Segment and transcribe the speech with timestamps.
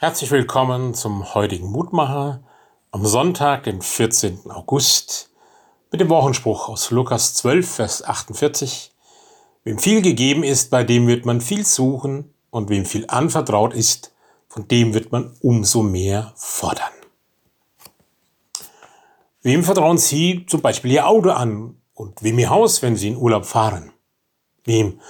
[0.00, 2.40] Herzlich willkommen zum heutigen Mutmacher
[2.92, 4.48] am Sonntag, den 14.
[4.48, 5.30] August,
[5.90, 8.92] mit dem Wochenspruch aus Lukas 12, Vers 48.
[9.64, 14.12] Wem viel gegeben ist, bei dem wird man viel suchen, und wem viel anvertraut ist,
[14.48, 16.92] von dem wird man umso mehr fordern.
[19.42, 23.16] Wem vertrauen Sie zum Beispiel Ihr Auto an und wem Ihr Haus, wenn Sie in
[23.16, 23.90] Urlaub fahren?
[24.62, 25.00] Wem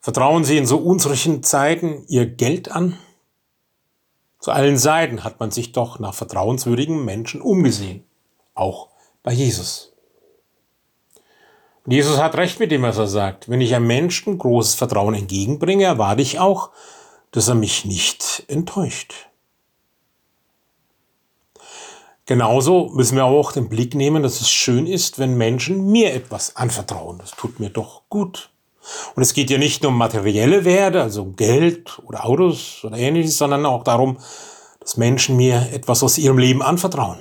[0.00, 2.96] vertrauen Sie in so unsicheren Zeiten Ihr Geld an?
[4.38, 8.04] Zu allen Seiten hat man sich doch nach vertrauenswürdigen Menschen umgesehen,
[8.54, 8.88] auch
[9.22, 9.92] bei Jesus.
[11.84, 13.48] Und Jesus hat recht mit dem, was er sagt.
[13.48, 16.70] Wenn ich einem Menschen großes Vertrauen entgegenbringe, erwarte ich auch,
[17.30, 19.28] dass er mich nicht enttäuscht.
[22.26, 26.56] Genauso müssen wir auch den Blick nehmen, dass es schön ist, wenn Menschen mir etwas
[26.56, 27.16] anvertrauen.
[27.18, 28.50] Das tut mir doch gut.
[29.14, 32.96] Und es geht ja nicht nur um materielle Werte, also um Geld oder Autos oder
[32.96, 34.18] ähnliches, sondern auch darum,
[34.80, 37.18] dass Menschen mir etwas aus ihrem Leben anvertrauen.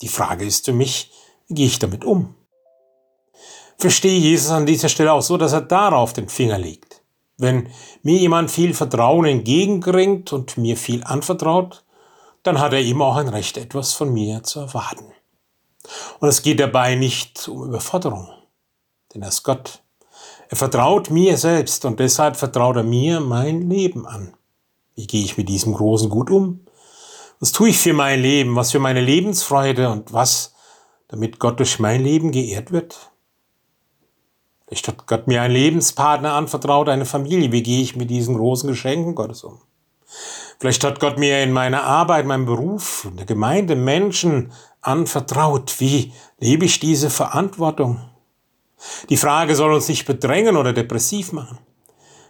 [0.00, 1.10] Die Frage ist für mich,
[1.48, 2.34] wie gehe ich damit um?
[3.78, 7.02] Verstehe Jesus an dieser Stelle auch so, dass er darauf den Finger legt.
[7.36, 7.68] Wenn
[8.02, 11.84] mir jemand viel Vertrauen entgegenbringt und mir viel anvertraut,
[12.42, 15.06] dann hat er eben auch ein Recht, etwas von mir zu erwarten.
[16.20, 18.28] Und es geht dabei nicht um Überforderung,
[19.12, 19.82] denn er ist Gott.
[20.48, 24.34] Er vertraut mir selbst und deshalb vertraut er mir mein Leben an.
[24.94, 26.60] Wie gehe ich mit diesem großen Gut um?
[27.40, 28.54] Was tue ich für mein Leben?
[28.54, 30.54] Was für meine Lebensfreude und was,
[31.08, 33.10] damit Gott durch mein Leben geehrt wird?
[34.66, 37.52] Vielleicht hat Gott mir einen Lebenspartner anvertraut, eine Familie.
[37.52, 39.60] Wie gehe ich mit diesen großen Geschenken Gottes um?
[40.58, 45.80] Vielleicht hat Gott mir in meiner Arbeit, meinem Beruf, in der Gemeinde Menschen anvertraut.
[45.80, 48.00] Wie lebe ich diese Verantwortung?
[49.08, 51.58] Die Frage soll uns nicht bedrängen oder depressiv machen.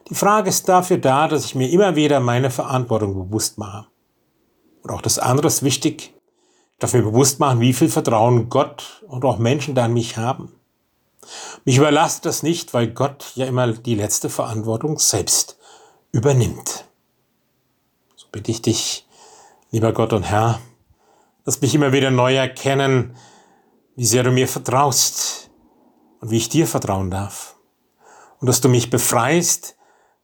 [0.08, 3.86] Die Frage ist dafür da, dass ich mir immer wieder meine Verantwortung bewusst mache.
[4.82, 6.12] Und auch das andere ist wichtig.
[6.72, 10.16] Ich darf mir bewusst machen, wie viel Vertrauen Gott und auch Menschen da an mich
[10.16, 10.52] haben.
[11.64, 15.56] Mich überlasst das nicht, weil Gott ja immer die letzte Verantwortung selbst
[16.10, 16.84] übernimmt.
[18.16, 19.06] So bitte ich dich,
[19.70, 20.60] lieber Gott und Herr,
[21.44, 23.16] lass mich immer wieder neu erkennen,
[23.94, 25.50] wie sehr du mir vertraust,
[26.22, 27.56] und wie ich dir vertrauen darf.
[28.40, 29.76] Und dass du mich befreist,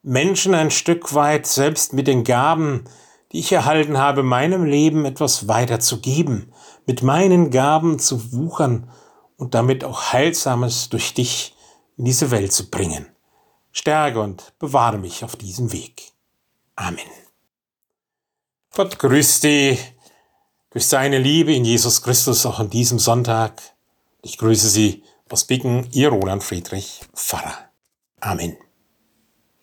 [0.02, 2.84] Menschen ein Stück weit selbst mit den Gaben,
[3.32, 6.52] die ich erhalten habe, meinem Leben etwas weiterzugeben,
[6.86, 8.88] mit meinen Gaben zu wuchern
[9.36, 11.54] und damit auch Heilsames durch dich
[11.96, 13.06] in diese Welt zu bringen.
[13.72, 16.12] Stärke und bewahre mich auf diesem Weg.
[16.76, 17.04] Amen.
[18.72, 19.94] Gott grüßt dich
[20.70, 23.60] durch seine Liebe in Jesus Christus auch an diesem Sonntag.
[24.22, 27.70] Ich grüße Sie aus Bicken, Ihr Roland Friedrich Pfarrer.
[28.20, 28.56] Amen.